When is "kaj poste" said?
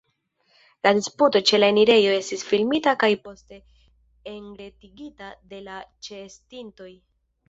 3.03-3.59